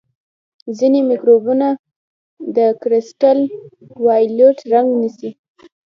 ځینې 0.77 0.99
مکروبونه 1.09 1.67
د 2.55 2.57
کرسټل 2.81 3.39
وایولېټ 4.05 4.57
رنګ 4.73 4.87
نیسي. 5.01 5.29